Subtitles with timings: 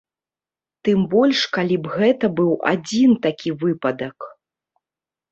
[0.87, 4.17] Тым больш калі б гэта быў адзін такі выпадак.